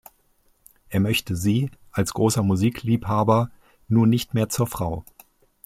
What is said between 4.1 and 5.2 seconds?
mehr zur Frau.